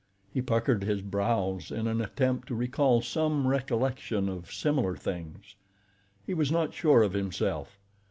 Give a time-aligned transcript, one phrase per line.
[0.33, 5.53] He puckered his brows in an attempt to recall some recollection of similar things.
[6.25, 7.77] He was not sure of himself.